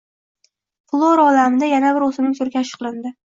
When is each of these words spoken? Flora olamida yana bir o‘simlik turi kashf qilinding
Flora 0.93 1.25
olamida 1.33 1.69
yana 1.73 1.93
bir 1.99 2.07
o‘simlik 2.07 2.41
turi 2.41 2.55
kashf 2.57 2.81
qilinding 2.81 3.17